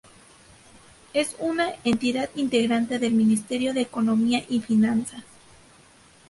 [1.13, 5.23] Es una entidad integrante del Ministerio de Economía y Finanzas.